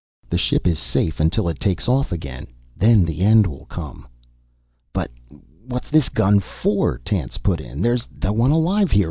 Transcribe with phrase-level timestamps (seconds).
[0.31, 4.07] The ship is safe until it takes off again, then the end will come."
[4.93, 5.11] "But
[5.67, 7.83] what's this gun for?" Tance put in.
[7.83, 8.99] "There's no one alive here.